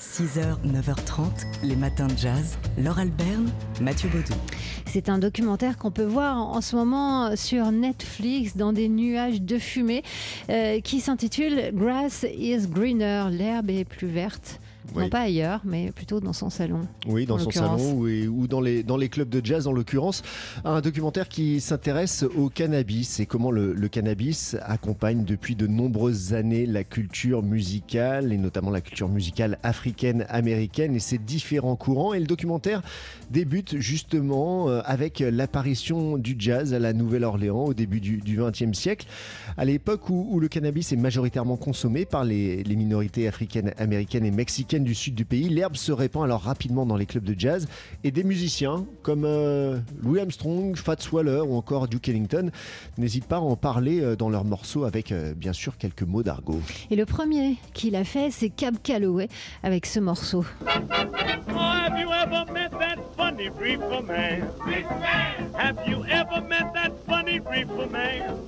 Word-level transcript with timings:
6h, 0.00 0.56
9h30, 0.64 1.44
les 1.62 1.76
matins 1.76 2.06
de 2.06 2.16
jazz. 2.16 2.56
Laure 2.78 3.00
Alberne, 3.00 3.50
Mathieu 3.82 4.08
Baudou. 4.08 4.32
C'est 4.86 5.10
un 5.10 5.18
documentaire 5.18 5.76
qu'on 5.76 5.90
peut 5.90 6.06
voir 6.06 6.38
en 6.38 6.62
ce 6.62 6.74
moment 6.74 7.36
sur 7.36 7.70
Netflix 7.70 8.56
dans 8.56 8.72
des 8.72 8.88
nuages 8.88 9.42
de 9.42 9.58
fumée 9.58 10.02
euh, 10.48 10.80
qui 10.80 11.00
s'intitule 11.00 11.70
Grass 11.74 12.24
is 12.34 12.66
greener, 12.66 13.26
l'herbe 13.30 13.68
est 13.68 13.84
plus 13.84 14.08
verte. 14.08 14.58
Oui. 14.94 15.04
Non 15.04 15.08
pas 15.10 15.20
ailleurs, 15.20 15.60
mais 15.64 15.92
plutôt 15.92 16.20
dans 16.20 16.32
son 16.32 16.50
salon. 16.50 16.80
Oui, 17.06 17.26
dans 17.26 17.38
son 17.38 17.50
salon 17.50 17.92
ou, 17.92 18.06
ou 18.08 18.46
dans, 18.46 18.60
les, 18.60 18.82
dans 18.82 18.96
les 18.96 19.08
clubs 19.08 19.28
de 19.28 19.44
jazz 19.44 19.66
en 19.66 19.72
l'occurrence. 19.72 20.22
Un 20.64 20.80
documentaire 20.80 21.28
qui 21.28 21.60
s'intéresse 21.60 22.24
au 22.36 22.48
cannabis 22.48 23.20
et 23.20 23.26
comment 23.26 23.50
le, 23.50 23.72
le 23.74 23.88
cannabis 23.88 24.56
accompagne 24.62 25.24
depuis 25.24 25.54
de 25.54 25.66
nombreuses 25.66 26.32
années 26.32 26.66
la 26.66 26.82
culture 26.82 27.42
musicale 27.42 28.32
et 28.32 28.38
notamment 28.38 28.70
la 28.70 28.80
culture 28.80 29.08
musicale 29.08 29.58
africaine, 29.62 30.24
américaine 30.28 30.94
et 30.94 31.00
ses 31.00 31.18
différents 31.18 31.76
courants. 31.76 32.14
Et 32.14 32.20
le 32.20 32.26
documentaire 32.26 32.82
débute 33.30 33.78
justement 33.78 34.68
euh, 34.68 34.80
avec 34.84 35.20
l'apparition 35.20 36.18
du 36.18 36.36
jazz 36.38 36.74
à 36.74 36.78
la 36.78 36.92
Nouvelle-Orléans 36.92 37.64
au 37.66 37.74
début 37.74 38.00
du 38.00 38.20
XXe 38.26 38.76
siècle, 38.76 39.06
à 39.56 39.64
l'époque 39.64 40.08
où, 40.08 40.26
où 40.30 40.40
le 40.40 40.48
cannabis 40.48 40.92
est 40.92 40.96
majoritairement 40.96 41.56
consommé 41.56 42.06
par 42.06 42.24
les, 42.24 42.62
les 42.62 42.76
minorités 42.76 43.28
africaines, 43.28 43.72
américaines 43.78 44.24
et 44.24 44.30
mexicaines 44.30 44.69
du 44.78 44.94
sud 44.94 45.14
du 45.14 45.24
pays. 45.24 45.48
L'herbe 45.48 45.76
se 45.76 45.90
répand 45.90 46.24
alors 46.24 46.42
rapidement 46.42 46.86
dans 46.86 46.96
les 46.96 47.06
clubs 47.06 47.24
de 47.24 47.34
jazz 47.38 47.66
et 48.04 48.10
des 48.10 48.22
musiciens 48.22 48.86
comme 49.02 49.24
euh, 49.24 49.78
Louis 50.02 50.20
Armstrong, 50.20 50.76
Fats 50.76 50.96
Waller 51.12 51.40
ou 51.40 51.54
encore 51.54 51.88
Duke 51.88 52.08
Ellington 52.08 52.50
n'hésitent 52.96 53.26
pas 53.26 53.36
à 53.36 53.40
en 53.40 53.56
parler 53.56 54.00
euh, 54.00 54.14
dans 54.16 54.28
leurs 54.28 54.44
morceaux 54.44 54.84
avec 54.84 55.10
euh, 55.10 55.34
bien 55.34 55.52
sûr 55.52 55.76
quelques 55.76 56.02
mots 56.02 56.22
d'argot. 56.22 56.60
Et 56.90 56.96
le 56.96 57.06
premier 57.06 57.56
qu'il 57.74 57.96
a 57.96 58.04
fait, 58.04 58.30
c'est 58.30 58.50
Cab 58.50 58.76
Calloway 58.82 59.28
avec 59.62 59.86
ce 59.86 59.98
morceau. 59.98 60.44
Oh, 60.64 61.70
have 63.40 63.56
you 63.56 63.94
ever 63.94 64.02
met 64.02 64.34
that 64.34 64.44
funny 64.44 64.60
reefer 64.60 65.06
man? 65.06 65.50
Have 65.56 65.88
you 65.88 66.04
ever 66.04 66.40
met 66.42 66.74
that 66.74 66.92
funny 67.06 67.40
reefer 67.40 67.86
man? 67.86 68.46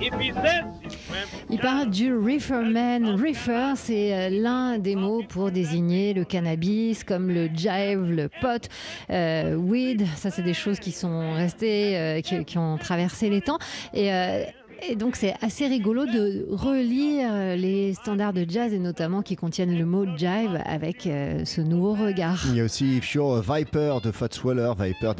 If 0.00 0.14
he 0.14 0.32
says 0.32 0.64
he's 0.82 0.96
tramping 1.06 1.42
Il 1.50 1.58
parle 1.58 1.90
du 1.90 2.16
reeferman. 2.16 3.14
Reefer, 3.14 3.74
c'est 3.76 4.14
euh, 4.14 4.28
l'un 4.30 4.78
des 4.78 4.96
mots 4.96 5.22
pour 5.28 5.50
désigner 5.50 6.14
le 6.14 6.24
cannabis, 6.24 7.04
comme 7.04 7.28
le 7.28 7.48
jive, 7.54 8.10
le 8.10 8.28
pot, 8.40 8.68
euh, 9.10 9.54
weed. 9.54 10.06
Ça, 10.16 10.30
c'est 10.30 10.42
des 10.42 10.54
choses 10.54 10.80
qui 10.80 10.92
sont 10.92 11.34
restées, 11.34 11.96
euh, 11.96 12.20
qui, 12.20 12.44
qui 12.44 12.58
ont 12.58 12.78
traversé 12.78 13.28
les 13.30 13.42
temps. 13.42 13.58
Et, 13.94 14.12
euh, 14.12 14.44
et 14.88 14.96
donc, 14.96 15.14
c'est 15.14 15.34
assez 15.40 15.68
rigolo 15.68 16.06
de 16.06 16.44
relire 16.50 17.28
euh, 17.30 17.54
les 17.54 17.94
standards 17.94 18.32
de 18.32 18.44
jazz 18.48 18.72
et 18.72 18.80
notamment 18.80 19.22
qui 19.22 19.36
contiennent 19.36 19.78
le 19.78 19.84
mot 19.84 20.04
jive 20.16 20.60
avec 20.64 21.06
euh, 21.06 21.44
ce 21.44 21.60
nouveau 21.60 21.94
regard. 21.94 22.42
Il 22.48 22.56
y 22.56 22.60
a 22.60 22.64
aussi 22.64 22.96
If 22.96 23.14
You're 23.14 23.42
Viper 23.42 23.98
de 24.02 24.10
Fats 24.10 24.42
Waller, 24.42 24.72
Viper 24.76 25.12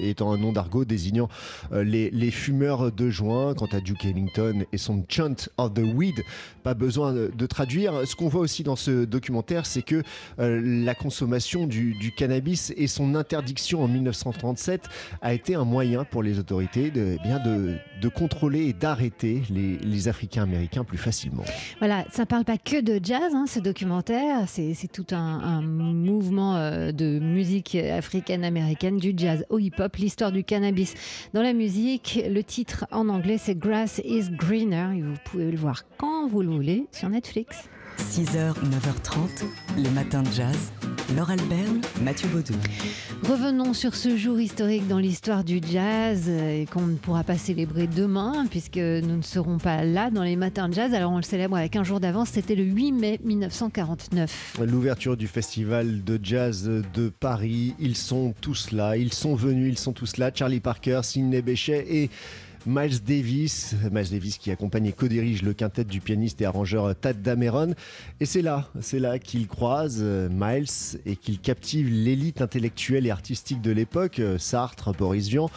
étant 0.00 0.32
un 0.32 0.38
nom 0.38 0.52
d'argot 0.52 0.86
désignant 0.86 1.28
euh, 1.72 1.84
les, 1.84 2.30
fumeurs 2.30 2.90
de 2.90 3.10
joint. 3.10 3.54
Quant 3.54 3.66
à 3.66 3.80
Duke 3.80 4.04
Ellington 4.06 4.64
et 4.72 4.78
son 4.78 5.04
Chant 5.08 5.34
of 5.58 5.74
the 5.74 5.82
Weed, 5.94 6.22
pas 6.62 6.74
besoin 6.74 7.12
de, 7.12 7.46
traduire. 7.46 8.06
Ce 8.06 8.16
qu'on 8.16 8.28
voit 8.28 8.40
aussi 8.40 8.62
dans 8.62 8.76
ce 8.76 9.04
documentaire, 9.04 9.66
c'est 9.66 9.82
que 9.82 10.02
la 10.38 10.94
consommation 10.94 11.66
du, 11.66 12.12
cannabis 12.16 12.72
et 12.76 12.86
son 12.86 13.14
interdiction 13.14 13.82
en 13.82 13.88
1937 13.88 14.88
a 15.20 15.34
été 15.34 15.54
un 15.54 15.64
moyen 15.64 16.04
pour 16.04 16.22
les 16.22 16.38
autorités 16.38 16.90
de, 16.90 17.16
eh 17.18 17.22
bien 17.22 17.38
de 17.40 18.08
contrôler 18.08 18.68
et 18.68 18.72
d'arrêter 18.72 19.01
les, 19.50 19.78
les 19.78 20.08
Africains 20.08 20.42
américains 20.42 20.84
plus 20.84 20.98
facilement. 20.98 21.44
Voilà, 21.78 22.04
ça 22.12 22.26
parle 22.26 22.44
pas 22.44 22.58
que 22.58 22.80
de 22.80 23.00
jazz, 23.02 23.32
hein, 23.34 23.46
ce 23.46 23.60
documentaire. 23.60 24.48
C'est 24.48 24.74
c'est 24.74 24.90
tout 24.90 25.06
un, 25.12 25.16
un 25.40 25.62
mouvement 25.62 26.56
euh, 26.56 26.92
de 26.92 27.18
musique 27.18 27.74
africaine-américaine, 27.74 28.96
du 28.98 29.14
jazz 29.16 29.44
au 29.50 29.58
hip-hop, 29.58 29.96
l'histoire 29.96 30.32
du 30.32 30.44
cannabis 30.44 30.94
dans 31.34 31.42
la 31.42 31.52
musique. 31.52 32.20
Le 32.28 32.42
titre 32.42 32.86
en 32.90 33.08
anglais, 33.08 33.38
c'est 33.38 33.56
Grass 33.56 34.00
is 34.04 34.30
Greener. 34.30 34.96
Et 34.96 35.02
vous 35.02 35.16
pouvez 35.24 35.50
le 35.50 35.56
voir 35.56 35.84
quand 35.98 36.28
vous 36.28 36.42
le 36.42 36.48
voulez 36.50 36.86
sur 36.92 37.08
Netflix. 37.08 37.68
6h, 37.98 38.54
9h30, 38.54 39.44
les 39.76 39.90
matins 39.90 40.22
de 40.22 40.30
jazz. 40.32 40.72
Laure 41.16 41.30
Alberne, 41.30 41.80
Mathieu 42.02 42.28
Baudou. 42.28 42.54
Revenons 43.28 43.74
sur 43.74 43.94
ce 43.94 44.16
jour 44.16 44.40
historique 44.40 44.86
dans 44.88 44.98
l'histoire 44.98 45.44
du 45.44 45.60
jazz 45.62 46.28
et 46.28 46.66
qu'on 46.72 46.86
ne 46.86 46.96
pourra 46.96 47.22
pas 47.22 47.36
célébrer 47.36 47.86
demain 47.86 48.46
puisque 48.48 48.78
nous 48.78 49.16
ne 49.16 49.22
serons 49.22 49.58
pas 49.58 49.84
là 49.84 50.10
dans 50.10 50.22
les 50.22 50.36
matins 50.36 50.68
de 50.68 50.74
jazz. 50.74 50.94
Alors 50.94 51.12
on 51.12 51.16
le 51.16 51.22
célèbre 51.22 51.56
avec 51.56 51.76
un 51.76 51.84
jour 51.84 52.00
d'avance, 52.00 52.30
c'était 52.30 52.54
le 52.54 52.64
8 52.64 52.92
mai 52.92 53.20
1949. 53.24 54.58
L'ouverture 54.66 55.16
du 55.16 55.26
festival 55.26 56.02
de 56.02 56.18
jazz 56.22 56.70
de 56.94 57.08
Paris, 57.08 57.74
ils 57.78 57.96
sont 57.96 58.32
tous 58.40 58.70
là, 58.72 58.96
ils 58.96 59.12
sont 59.12 59.34
venus, 59.34 59.72
ils 59.72 59.78
sont 59.78 59.92
tous 59.92 60.16
là. 60.16 60.30
Charlie 60.34 60.60
Parker, 60.60 61.00
Sidney 61.02 61.42
Bechet 61.42 61.84
et 61.88 62.10
Miles 62.66 63.02
Davis, 63.02 63.74
Miles 63.90 64.10
Davis 64.10 64.38
qui 64.38 64.50
accompagne 64.50 64.86
et 64.86 64.92
co-dirige 64.92 65.42
le 65.42 65.52
quintet 65.52 65.84
du 65.84 66.00
pianiste 66.00 66.40
et 66.42 66.44
arrangeur 66.44 66.94
Tad 66.94 67.20
Dameron. 67.20 67.74
Et 68.20 68.26
c'est 68.26 68.42
là, 68.42 68.68
c'est 68.80 68.98
là 68.98 69.18
qu'il 69.18 69.48
croise 69.48 69.98
euh, 70.00 70.28
Miles 70.30 71.00
et 71.04 71.16
qu'il 71.16 71.40
captive 71.40 71.88
l'élite 71.88 72.40
intellectuelle 72.40 73.06
et 73.06 73.10
artistique 73.10 73.60
de 73.60 73.72
l'époque, 73.72 74.20
euh, 74.20 74.38
Sartre, 74.38 74.92
Boris 74.92 75.28
Vian, 75.28 75.50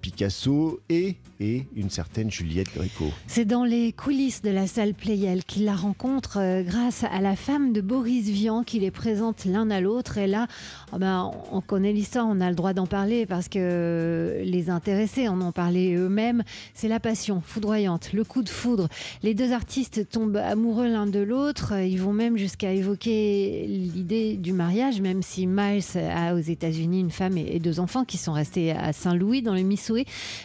Picasso 0.00 0.80
et, 0.88 1.16
une 1.40 1.88
certaine 1.88 2.32
Juliette 2.32 2.74
Gréco. 2.74 3.12
C'est 3.28 3.44
dans 3.44 3.62
les 3.62 3.92
coulisses 3.92 4.42
de 4.42 4.50
la 4.50 4.66
salle 4.66 4.92
Playel 4.92 5.44
qu'il 5.44 5.64
la 5.64 5.76
rencontre 5.76 6.38
euh, 6.40 6.62
grâce 6.62 7.04
à 7.04 7.20
la 7.20 7.36
femme 7.36 7.72
de 7.72 7.80
Boris 7.80 8.28
Vian 8.28 8.64
qui 8.64 8.80
les 8.80 8.90
présente 8.90 9.44
l'un 9.44 9.70
à 9.70 9.80
l'autre. 9.80 10.18
Et 10.18 10.26
là, 10.26 10.48
oh 10.92 10.98
ben, 10.98 11.30
on 11.52 11.60
connaît 11.60 11.92
l'histoire, 11.92 12.26
on 12.28 12.40
a 12.40 12.48
le 12.50 12.56
droit 12.56 12.72
d'en 12.72 12.86
parler 12.86 13.24
parce 13.24 13.48
que 13.48 14.40
les 14.42 14.68
intéressés 14.68 15.28
en 15.28 15.40
ont 15.40 15.52
parlé 15.52 15.94
eux-mêmes. 15.94 16.42
C'est 16.74 16.88
la 16.88 16.98
passion 16.98 17.40
foudroyante, 17.40 18.12
le 18.12 18.24
coup 18.24 18.42
de 18.42 18.48
foudre. 18.48 18.88
Les 19.22 19.34
deux 19.34 19.52
artistes 19.52 20.08
tombent 20.10 20.36
amoureux 20.36 20.88
l'un 20.88 21.06
de 21.06 21.20
l'autre. 21.20 21.72
Ils 21.78 22.00
vont 22.00 22.12
même 22.12 22.36
jusqu'à 22.36 22.72
évoquer 22.72 23.66
l'idée 23.68 24.36
du 24.36 24.52
mariage, 24.52 25.00
même 25.00 25.22
si 25.22 25.46
Miles 25.46 25.82
a 25.96 26.34
aux 26.34 26.38
États-Unis 26.38 27.00
une 27.00 27.12
femme 27.12 27.38
et 27.38 27.60
deux 27.60 27.78
enfants 27.78 28.04
qui 28.04 28.16
sont 28.18 28.32
restés 28.32 28.72
à 28.72 28.92
Saint-Louis 28.92 29.42
dans 29.42 29.54
le 29.54 29.62
Missouri. 29.62 29.87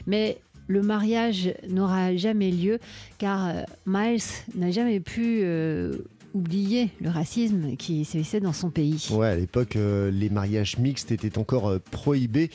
Mais 0.08 0.38
le 0.68 0.82
mariage 0.82 1.54
n'aura 1.70 2.16
jamais 2.16 2.52
lieu 2.52 2.80
car 3.18 3.48
euh, 3.48 3.64
Miles 3.86 4.22
n'a 4.56 4.72
jamais 4.72 5.00
pu 5.00 5.42
euh, 5.44 5.98
oublier 6.34 6.90
le 7.02 7.10
racisme 7.10 7.76
qui 7.76 8.06
sévissait 8.06 8.40
dans 8.40 8.54
son 8.54 8.70
pays. 8.70 9.08
Ouais, 9.12 9.28
à 9.28 9.36
l'époque, 9.36 9.76
euh, 9.76 10.10
les 10.10 10.30
mariages 10.30 10.78
mixtes 10.78 11.12
étaient 11.12 11.38
encore 11.38 11.80
prohibés 11.92 12.50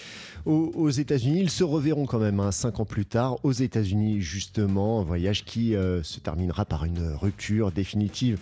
aux, 0.46 0.90
États-Unis. 0.90 1.40
Ils 1.42 1.50
se 1.50 1.64
reverront 1.64 2.06
quand 2.06 2.18
même 2.18 2.40
hein, 2.40 2.50
cinq 2.50 2.80
ans 2.80 2.86
plus 2.86 3.04
tard 3.04 3.36
aux 3.44 3.52
États-Unis, 3.52 4.20
justement. 4.20 5.00
Un 5.00 5.04
voyage 5.04 5.44
qui 5.44 5.74
se 6.02 6.20
terminera 6.20 6.64
par 6.64 6.86
une 6.86 7.12
rupture 7.20 7.70
définitive 7.70 8.38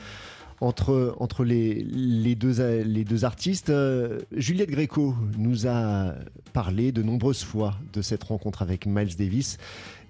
entre, 0.60 1.44
les, 1.44 2.34
deux, 2.34 3.24
artistes. 3.24 3.70
Euh, 3.70 4.20
Juliette 4.32 4.70
Gréco 4.70 5.14
nous 5.38 5.66
a 5.66 6.14
parlé 6.52 6.92
de 6.92 7.02
nombreuses 7.02 7.42
fois 7.42 7.78
de 7.92 8.02
cette 8.02 8.24
rencontre 8.24 8.62
avec 8.62 8.86
Miles 8.86 9.16
Davis 9.16 9.58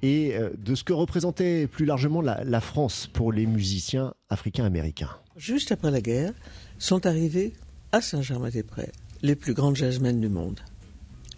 et 0.02 0.36
euh, 0.36 0.50
de 0.58 0.74
ce 0.74 0.84
que 0.84 0.92
représentait 0.92 1.66
plus 1.66 1.84
largement 1.84 2.20
la, 2.20 2.60
France 2.60 3.08
pour 3.12 3.32
les 3.32 3.46
musiciens 3.46 4.14
africains-américains. 4.30 5.10
Juste 5.36 5.72
après 5.72 5.90
la 5.90 6.00
guerre, 6.00 6.32
sont 6.78 7.06
arrivés 7.06 7.52
à 7.92 8.00
Saint-Germain-des-Prés 8.00 8.92
les 9.22 9.34
plus 9.34 9.54
grandes 9.54 9.76
jazzmen 9.76 10.20
du 10.20 10.28
monde 10.28 10.60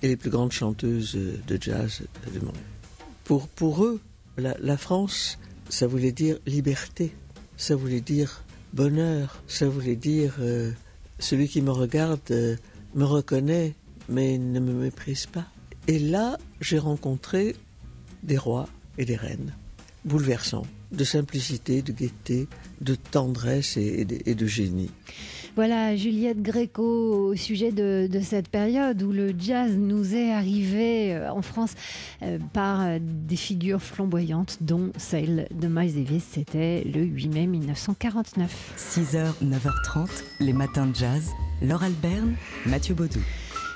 et 0.02 0.08
les 0.08 0.16
plus 0.16 0.30
grandes 0.30 0.52
chanteuses 0.52 1.16
de 1.46 1.58
jazz 1.60 2.02
du 2.32 2.40
monde. 2.40 2.56
Pour, 3.24 3.84
eux, 3.84 4.00
la 4.36 4.76
France, 4.76 5.38
ça 5.68 5.86
voulait 5.86 6.12
dire 6.12 6.38
liberté, 6.46 7.14
ça 7.56 7.76
voulait 7.76 8.00
dire 8.00 8.42
bonheur, 8.72 9.42
ça 9.46 9.68
voulait 9.68 9.96
dire 9.96 10.36
euh, 10.40 10.72
celui 11.18 11.48
qui 11.48 11.62
me 11.62 11.70
regarde 11.70 12.20
euh, 12.30 12.56
me 12.94 13.04
reconnaît 13.04 13.74
mais 14.08 14.38
ne 14.38 14.60
me 14.60 14.72
méprise 14.72 15.26
pas. 15.26 15.46
Et 15.86 15.98
là, 15.98 16.38
j'ai 16.60 16.78
rencontré 16.78 17.54
des 18.22 18.38
rois 18.38 18.68
et 18.96 19.04
des 19.04 19.16
reines, 19.16 19.54
bouleversants, 20.04 20.66
de 20.92 21.04
simplicité, 21.04 21.82
de 21.82 21.92
gaieté, 21.92 22.48
de 22.80 22.94
tendresse 22.94 23.76
et, 23.76 24.04
de 24.04 24.46
génie. 24.46 24.90
Voilà 25.58 25.96
Juliette 25.96 26.40
Gréco 26.40 26.84
au 26.84 27.34
sujet 27.34 27.72
de, 27.72 28.08
cette 28.22 28.48
période 28.48 29.02
où 29.02 29.10
le 29.10 29.34
jazz 29.36 29.72
nous 29.76 30.14
est 30.14 30.30
arrivé 30.30 31.12
euh, 31.12 31.32
en 31.32 31.42
France 31.42 31.74
euh, 32.22 32.38
par 32.52 32.82
euh, 32.82 32.98
des 33.02 33.34
figures 33.34 33.82
flamboyantes 33.82 34.58
dont 34.60 34.92
celle 34.96 35.48
de 35.52 35.66
Miles 35.66 35.96
Davis. 35.96 36.22
C'était 36.30 36.84
le 36.84 37.00
8 37.02 37.28
mai 37.30 37.46
1949. 37.48 38.74
6h, 38.76 39.32
9h30, 39.42 40.08
les 40.38 40.52
matins 40.52 40.86
de 40.86 40.94
jazz. 40.94 41.32
Laure 41.60 41.82
Alberne, 41.82 42.36
Mathieu 42.64 42.94
Baudou. 42.94 43.18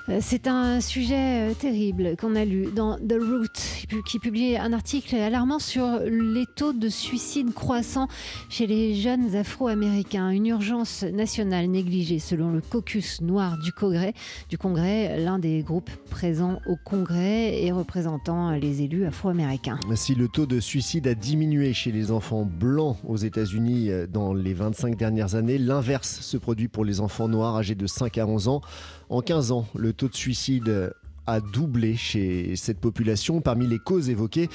Euh, 0.09 0.19
C'est 0.21 0.47
un 0.49 0.81
sujet 0.81 1.51
euh, 1.51 1.55
terrible 1.55 2.17
qu'on 2.17 2.35
a 2.35 2.45
lu 2.45 2.67
dans 2.75 2.97
The 2.99 3.15
Root. 3.21 4.03
qui 4.07 4.19
publie 4.19 4.57
un 4.57 4.73
article 4.73 5.15
alarmant 5.17 5.59
sur 5.59 6.01
les 6.01 6.45
taux 6.57 6.73
de 6.73 6.89
suicide 6.89 7.53
croissants 7.53 8.09
chez 8.49 8.67
les 8.67 8.95
jeunes 8.95 9.37
afro-américains. 9.37 10.31
Une 10.31 10.47
urgence 10.47 11.03
nationale 11.03 11.67
négligée 11.67 12.19
selon 12.19 12.51
le 12.51 12.61
caucus 12.61 13.21
noir 13.21 13.59
du 13.59 13.73
Congrès, 13.73 14.15
du 14.49 14.59
Congrès 14.59 15.19
l'un 15.19 15.39
des 15.39 15.63
groupes 15.63 15.91
présents 16.11 16.59
au 16.67 16.77
Congrès 16.85 17.63
et 17.63 17.71
représentant 17.71 18.51
les 18.53 18.83
élus 18.83 19.05
afro-américains. 19.05 19.79
Si 19.95 20.15
le 20.15 20.29
taux 20.29 20.47
de 20.47 20.59
suicide 20.59 21.07
a 21.07 21.15
diminué 21.15 21.73
chez 21.75 21.93
les 21.93 22.11
enfants 22.11 22.45
blancs 22.45 22.97
aux 23.07 23.17
États-Unis 23.17 23.91
euh, 23.91 24.07
dans 24.07 24.33
les 24.35 24.55
25 24.55 24.97
dernières 24.97 25.35
années, 25.35 25.59
l'inverse 25.59 26.21
se 26.21 26.37
produit 26.37 26.69
pour 26.69 26.85
les 26.85 27.01
enfants 27.01 27.29
noirs 27.29 27.57
âgés 27.57 27.75
de 27.75 27.87
5 27.87 28.19
à 28.19 28.27
11 28.27 28.49
ans. 28.49 28.63
En 29.11 29.21
15 29.21 29.53
ans, 29.53 29.67
le 29.75 29.92
taux 29.93 30.09
de 30.09 30.15
suicide 30.15 30.93
a 31.27 31.41
doublé 31.41 31.97
chez 31.97 32.57
cette 32.57 32.81
population. 32.81 33.41
Parmi 33.41 33.67
les 33.67 33.79
causes 33.79 34.11
évoquées, 34.11 34.49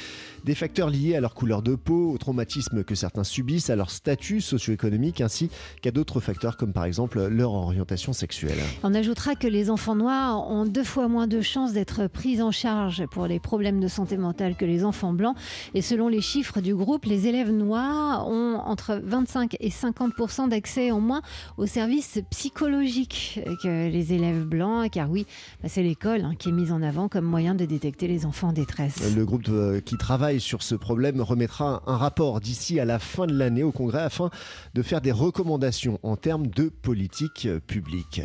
des 0.43 0.55
facteurs 0.55 0.89
liés 0.89 1.15
à 1.15 1.21
leur 1.21 1.33
couleur 1.33 1.61
de 1.61 1.75
peau, 1.75 2.11
au 2.11 2.17
traumatisme 2.17 2.83
que 2.83 2.95
certains 2.95 3.23
subissent, 3.23 3.69
à 3.69 3.75
leur 3.75 3.89
statut 3.89 4.41
socio-économique, 4.41 5.21
ainsi 5.21 5.49
qu'à 5.81 5.91
d'autres 5.91 6.19
facteurs 6.19 6.57
comme 6.57 6.73
par 6.73 6.85
exemple 6.85 7.27
leur 7.27 7.53
orientation 7.53 8.13
sexuelle. 8.13 8.57
On 8.83 8.93
ajoutera 8.93 9.35
que 9.35 9.47
les 9.47 9.69
enfants 9.69 9.95
noirs 9.95 10.49
ont 10.49 10.65
deux 10.65 10.83
fois 10.83 11.07
moins 11.07 11.27
de 11.27 11.41
chances 11.41 11.73
d'être 11.73 12.07
pris 12.07 12.41
en 12.41 12.51
charge 12.51 13.05
pour 13.07 13.27
les 13.27 13.39
problèmes 13.39 13.79
de 13.79 13.87
santé 13.87 14.17
mentale 14.17 14.55
que 14.55 14.65
les 14.65 14.83
enfants 14.83 15.13
blancs. 15.13 15.35
Et 15.73 15.81
selon 15.81 16.07
les 16.07 16.21
chiffres 16.21 16.61
du 16.61 16.75
groupe, 16.75 17.05
les 17.05 17.27
élèves 17.27 17.51
noirs 17.51 18.27
ont 18.27 18.55
entre 18.65 19.01
25 19.03 19.55
et 19.59 19.69
50 19.69 20.49
d'accès 20.49 20.91
en 20.91 20.99
moins 20.99 21.21
aux 21.57 21.65
services 21.65 22.19
psychologiques 22.29 23.39
que 23.63 23.89
les 23.89 24.13
élèves 24.13 24.43
blancs, 24.45 24.91
car 24.91 25.09
oui, 25.09 25.25
bah, 25.61 25.69
c'est 25.69 25.83
l'école 25.83 26.21
hein, 26.21 26.33
qui 26.37 26.49
est 26.49 26.53
mise 26.57 26.71
en 26.71 26.81
avant 26.81 27.07
comme 27.07 27.23
moyen 27.23 27.53
de 27.53 27.65
détecter 27.65 28.07
les 28.07 28.25
enfants 28.25 28.49
en 28.49 28.53
détresse. 28.53 29.15
Le 29.15 29.25
groupe 29.25 29.47
euh, 29.49 29.79
qui 29.79 29.95
travaille 29.95 30.41
sur 30.41 30.63
ce 30.63 30.73
problème 30.73 31.21
remettra 31.21 31.83
un 31.85 31.97
rapport 31.97 32.41
d'ici 32.41 32.79
à 32.79 32.85
la 32.85 32.97
fin 32.97 33.27
de 33.27 33.33
l'année 33.33 33.61
au 33.61 33.71
Congrès 33.71 34.01
afin 34.01 34.31
de 34.73 34.81
faire 34.81 34.99
des 34.99 35.11
recommandations 35.11 35.99
en 36.01 36.15
termes 36.15 36.47
de 36.47 36.69
politique 36.69 37.47
publique. 37.67 38.21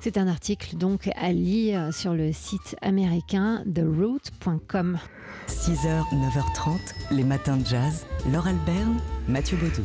C'est 0.00 0.16
un 0.16 0.26
article 0.26 0.76
donc 0.76 1.10
à 1.16 1.32
lire 1.32 1.92
sur 1.92 2.14
le 2.14 2.32
site 2.32 2.76
américain 2.80 3.62
theroot.com. 3.72 4.98
6h, 5.46 6.02
9h30, 6.14 6.78
les 7.10 7.24
matins 7.24 7.58
de 7.58 7.66
jazz. 7.66 8.06
Laure 8.32 8.46
Alberne, 8.46 8.98
Mathieu 9.28 9.58
Baudou. 9.58 9.84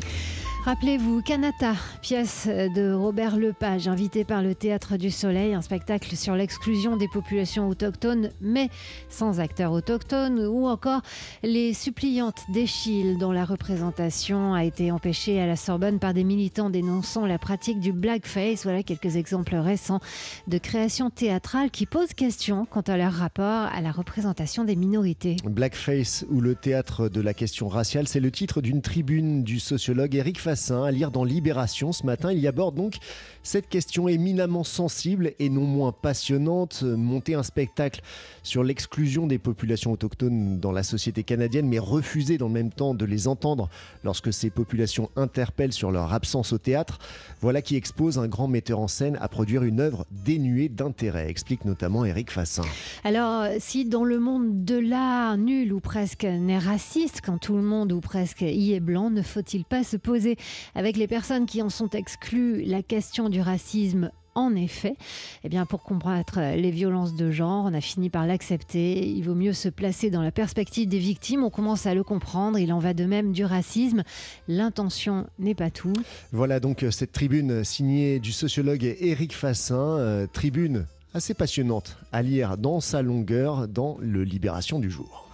Rappelez-vous, 0.64 1.24
Kanata, 1.24 1.74
pièce 2.04 2.48
de 2.48 2.94
Robert 2.94 3.36
Lepage, 3.36 3.88
invité 3.88 4.24
par 4.24 4.44
le 4.44 4.54
Théâtre 4.54 4.96
du 4.96 5.10
Soleil, 5.10 5.56
un 5.56 5.64
spectacle 5.64 6.16
sur 6.16 6.36
l'exclusion 6.36 6.98
des 6.98 7.08
populations 7.08 7.68
autochtones, 7.68 8.30
mais 8.42 8.70
sans 9.10 9.40
acteurs 9.40 9.72
autochtones, 9.72 10.46
ou 10.46 10.68
encore 10.68 11.02
Les 11.42 11.74
suppliantes 11.74 12.44
d'Echille, 12.54 13.18
dont 13.18 13.32
la 13.32 13.44
représentation 13.44 14.54
a 14.54 14.64
été 14.64 14.92
empêchée 14.92 15.42
à 15.42 15.48
la 15.48 15.56
Sorbonne 15.56 15.98
par 15.98 16.14
des 16.14 16.24
militants 16.24 16.70
dénonçant 16.70 17.26
la 17.26 17.40
pratique 17.40 17.80
du 17.80 17.92
blackface. 17.92 18.62
Voilà 18.62 18.84
quelques 18.84 19.16
exemples 19.16 19.56
récents 19.56 20.00
de 20.48 20.60
création 20.60 21.10
théâtrale 21.10 21.72
qui 21.72 21.88
posent 21.88 22.14
question 22.14 22.68
quant 22.68 22.82
à 22.82 22.98
leur 22.98 23.14
rapport 23.14 23.68
à 23.74 23.82
la 23.82 23.92
représentation 23.92 24.64
des 24.64 24.76
minorités. 24.76 25.38
Blackface 25.44 26.24
ou 26.30 26.40
le 26.40 26.54
théâtre 26.54 27.10
de 27.10 27.20
la 27.20 27.34
question 27.34 27.68
raciale, 27.68 28.08
c'est 28.08 28.20
le 28.20 28.30
titre 28.30 28.62
d'une 28.62 28.84
tribune 28.84 29.44
du 29.44 29.60
sociologue 29.60 30.14
Eric 30.14 30.40
à 30.52 30.92
lire 30.92 31.12
dans 31.12 31.24
Libération 31.24 31.92
ce 31.92 32.06
matin. 32.06 32.32
Il 32.32 32.40
y 32.40 32.48
aborde 32.48 32.76
donc 32.76 32.98
cette 33.44 33.70
question 33.70 34.08
éminemment 34.08 34.64
sensible 34.64 35.32
et 35.40 35.50
non 35.50 35.64
moins 35.64 35.92
passionnante. 35.92 36.84
Monter 36.84 37.36
un 37.36 37.44
spectacle 37.44 38.02
sur 38.44 38.64
l'exclusion 38.64 39.28
des 39.28 39.38
populations 39.38 39.92
autochtones 39.92 40.60
dans 40.60 40.72
la 40.72 40.84
société 40.84 41.24
canadienne, 41.24 41.68
mais 41.68 41.80
refuser 41.80 42.38
dans 42.38 42.48
le 42.48 42.54
même 42.54 42.72
temps 42.72 42.94
de 42.94 43.06
les 43.06 43.28
entendre 43.28 43.70
lorsque 44.04 44.34
ces 44.34 44.50
populations 44.50 45.10
interpellent 45.16 45.74
sur 45.74 45.92
leur 45.92 46.14
absence 46.14 46.54
au 46.54 46.58
théâtre, 46.58 47.00
voilà 47.40 47.62
qui 47.62 47.76
expose 47.76 48.20
un 48.20 48.28
grand 48.28 48.48
metteur 48.48 48.80
en 48.80 48.88
scène 48.88 49.18
à 49.22 49.28
produire 49.28 49.64
une 49.64 49.80
œuvre 49.80 50.06
dénuée 50.12 50.70
d'intérêt, 50.70 51.30
explique 51.30 51.66
notamment 51.66 52.06
Eric 52.06 52.32
Fassin. 52.32 52.64
Alors, 53.04 53.46
si 53.60 53.86
dans 53.86 54.04
le 54.04 54.20
monde 54.20 54.66
de 54.66 54.78
l'art, 54.78 55.38
nul 55.38 55.72
ou 55.74 55.80
presque 55.80 56.26
n'est 56.26 56.58
raciste, 56.58 57.22
quand 57.24 57.38
tout 57.38 57.56
le 57.56 57.62
monde 57.62 57.92
ou 57.92 58.02
presque 58.02 58.42
y 58.42 58.74
est 58.74 58.80
blanc, 58.80 59.10
ne 59.10 59.22
faut-il 59.22 59.66
pas 59.66 59.84
se 59.84 59.98
poser 59.98 60.38
avec 60.76 60.98
les 60.98 61.08
personnes 61.08 61.46
qui 61.46 61.62
en 61.62 61.70
sont 61.70 61.90
exclues 61.90 62.64
la 62.64 62.82
question 62.82 63.30
du 63.30 63.42
racisme 63.42 64.12
en 64.36 64.56
effet, 64.56 64.96
eh 65.44 65.50
bien 65.50 65.66
pour 65.66 65.84
combattre 65.84 66.40
les 66.40 66.72
violences 66.72 67.16
de 67.16 67.32
genre, 67.32 67.66
on 67.66 67.74
a 67.74 67.82
fini 67.82 68.10
par 68.10 68.26
l'accepter. 68.26 69.06
Il 69.06 69.24
vaut 69.24 69.36
mieux 69.36 69.54
se 69.54 69.68
placer 69.68 70.10
dans 70.10 70.22
la 70.22 70.32
perspective 70.32 70.88
des 70.88 71.00
victimes. 71.00 71.44
On 71.44 71.50
commence 71.50 71.86
à 71.86 71.94
le 71.94 72.04
comprendre. 72.04 72.58
Il 72.58 72.72
en 72.72 72.80
va 72.80 72.94
de 72.94 73.06
même 73.06 73.34
du 73.34 73.44
racisme. 73.44 74.04
L'intention 74.48 75.28
n'est 75.40 75.56
pas 75.56 75.70
tout. 75.70 75.94
Voilà 76.32 76.60
donc 76.60 76.86
cette 76.92 77.12
tribune 77.12 77.64
signée 77.64 78.20
du 78.20 78.32
sociologue 78.32 78.96
Éric 79.00 79.36
Fassin. 79.36 79.98
Euh, 80.00 80.28
tribune 80.32 80.86
assez 81.14 81.34
passionnante 81.34 81.98
à 82.14 82.22
lire 82.22 82.58
dans 82.58 82.80
sa 82.80 83.02
longueur 83.02 83.68
dans 83.68 83.98
le 84.00 84.24
Libération 84.24 84.80
du 84.80 84.90
jour. 84.90 85.28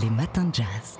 Les 0.00 0.10
matins 0.10 0.44
de 0.44 0.54
jazz. 0.54 0.98